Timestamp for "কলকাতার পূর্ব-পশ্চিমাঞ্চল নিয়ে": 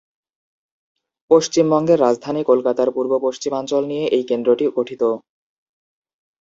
2.43-4.05